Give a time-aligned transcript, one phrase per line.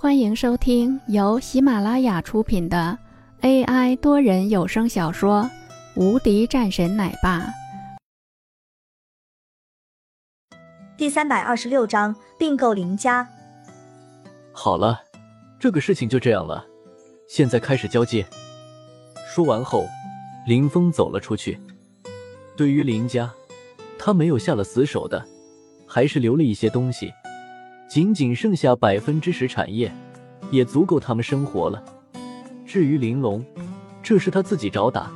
[0.00, 2.96] 欢迎收听由喜马拉雅出品的
[3.40, 5.42] AI 多人有声小说
[6.00, 7.40] 《无敌战神奶爸》
[10.96, 13.28] 第三百二十六章并购林家。
[14.52, 15.00] 好了，
[15.58, 16.64] 这个事情就这样了，
[17.28, 18.24] 现在开始交接。
[19.26, 19.84] 说完后，
[20.46, 21.60] 林峰走了出去。
[22.56, 23.28] 对于林家，
[23.98, 25.26] 他没有下了死手的，
[25.88, 27.12] 还是留了一些东西。
[27.88, 29.90] 仅仅剩下百分之十产业，
[30.50, 31.82] 也足够他们生活了。
[32.66, 33.42] 至于玲珑，
[34.02, 35.10] 这是他自己找打。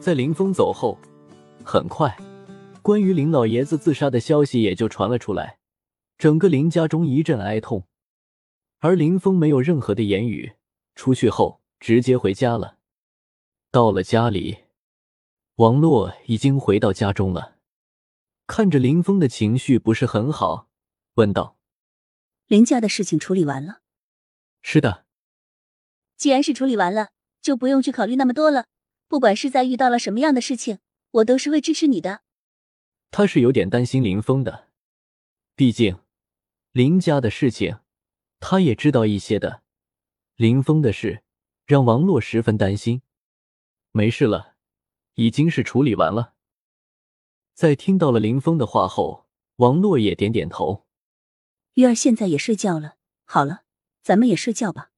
[0.00, 0.98] 在林峰走后，
[1.62, 2.16] 很快，
[2.80, 5.58] 关于林老爷子自杀的消息也就传了出来，
[6.16, 7.84] 整个林家中一阵哀痛。
[8.80, 10.54] 而林峰没有任何的言语，
[10.94, 12.76] 出去后直接回家了。
[13.70, 14.56] 到了家里，
[15.56, 17.56] 王洛已经回到家中了，
[18.46, 20.68] 看着林峰的情绪不是很好，
[21.16, 21.56] 问道。
[22.54, 23.80] 林家的事情处理完了，
[24.62, 25.06] 是的。
[26.16, 27.08] 既然是处理完了，
[27.42, 28.66] 就不用去考虑那么多了。
[29.08, 30.78] 不管是在遇到了什么样的事情，
[31.10, 32.22] 我都是会支持你的。
[33.10, 34.68] 他是有点担心林峰的，
[35.56, 35.98] 毕竟
[36.70, 37.80] 林家的事情
[38.38, 39.64] 他也知道一些的。
[40.36, 41.24] 林峰的事
[41.66, 43.02] 让王洛十分担心。
[43.90, 44.54] 没事了，
[45.14, 46.34] 已经是处理完了。
[47.52, 49.26] 在听到了林峰的话后，
[49.56, 50.83] 王洛也点点头。
[51.74, 52.96] 玉儿现在也睡觉了。
[53.24, 53.64] 好了，
[54.00, 54.92] 咱们也睡觉吧。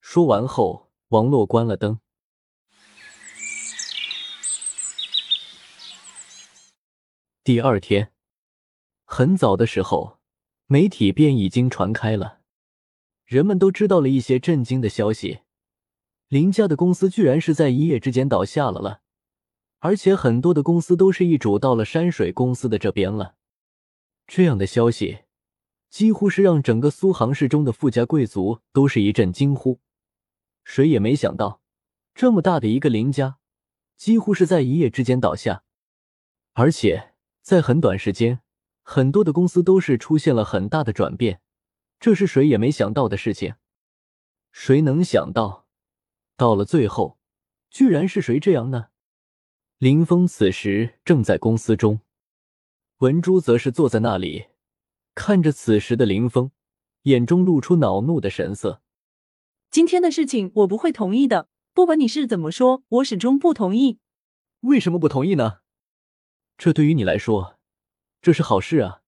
[0.00, 2.00] 说完后，王洛关了灯。
[7.42, 8.12] 第二天
[9.04, 10.18] 很早的时候，
[10.66, 12.40] 媒体便已经传开了，
[13.24, 15.40] 人们都知道了一些震惊的消息：
[16.28, 19.00] 林家的公司居然是在一夜之间倒下了了，
[19.78, 23.36] 而且很多的公司都是易主到了山水公司的这边了。
[24.26, 25.25] 这样的消息。
[25.96, 29.80] 几乎是让整个苏杭市中的富家贵族都是一阵惊呼，
[30.62, 31.62] 谁也没想到，
[32.14, 33.38] 这么大的一个林家，
[33.96, 35.64] 几乎是在一夜之间倒下，
[36.52, 38.42] 而且在很短时间，
[38.82, 41.40] 很多的公司都是出现了很大的转变，
[41.98, 43.54] 这是谁也没想到的事情。
[44.52, 45.66] 谁能想到，
[46.36, 47.16] 到了最后，
[47.70, 48.88] 居然是谁这样呢？
[49.78, 52.02] 林峰此时正在公司中，
[52.98, 54.48] 文珠则是坐在那里。
[55.16, 56.50] 看着此时的林峰，
[57.04, 58.82] 眼中露出恼怒的神色。
[59.70, 63.98] 今天的事情我不会同意的，不管你是怎么说，我始终不同意。
[64.60, 65.60] 为什么不同意呢？
[66.58, 67.56] 这对于你来说，
[68.20, 69.00] 这是好事啊。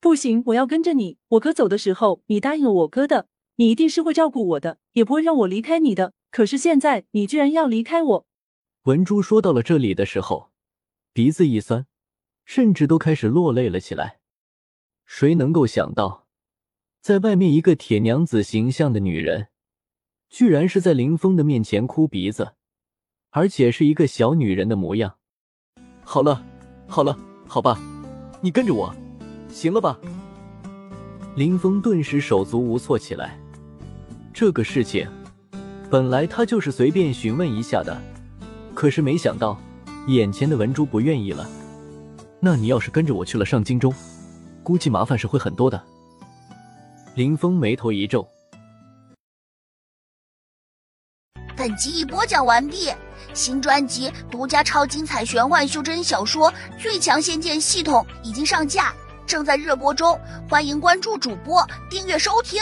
[0.00, 1.18] 不行，我要跟着你。
[1.30, 3.26] 我哥走的时候，你答应了我哥的，
[3.56, 6.12] 你一定是会照顾我的，也不会让我离开你的。
[6.30, 8.26] 可是现在，你居然要离开我。
[8.84, 10.52] 文珠说到了这里的时候，
[11.12, 11.86] 鼻子一酸，
[12.44, 14.20] 甚至都开始落泪了起来。
[15.06, 16.26] 谁能够想到，
[17.00, 19.48] 在外面一个铁娘子形象的女人，
[20.28, 22.54] 居然是在林峰的面前哭鼻子，
[23.30, 25.16] 而且是一个小女人的模样。
[26.02, 26.44] 好了，
[26.88, 27.16] 好了，
[27.46, 27.80] 好吧，
[28.40, 28.94] 你跟着我，
[29.48, 29.98] 行了吧？
[31.36, 33.38] 林峰顿时手足无措起来。
[34.34, 35.08] 这个事情，
[35.88, 37.96] 本来他就是随便询问一下的，
[38.74, 39.56] 可是没想到，
[40.08, 41.48] 眼前的文珠不愿意了。
[42.40, 43.94] 那你要是跟着我去了上京中？
[44.66, 45.80] 估计麻烦是会很多的。
[47.14, 48.26] 林峰眉头一皱。
[51.56, 52.92] 本集已播讲完毕，
[53.32, 56.50] 新专辑独家超精彩玄幻修真小说
[56.82, 58.92] 《最强仙剑系统》已经上架，
[59.24, 60.18] 正在热播中，
[60.50, 62.60] 欢迎关注主播，订阅收听。